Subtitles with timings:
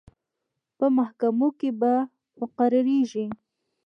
[0.77, 1.93] په محاکمو کې به
[2.39, 3.25] مقرریږي.